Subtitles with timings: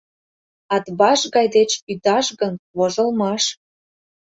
[0.75, 3.43] Атбаш гай деч ӱдаш гын, вожылмаш.